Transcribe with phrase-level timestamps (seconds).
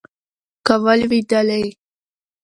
[0.65, 1.63] که ولوېدلې